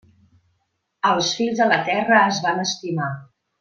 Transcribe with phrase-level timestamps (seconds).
[1.11, 3.15] Els Fills de la Terra es van estimar.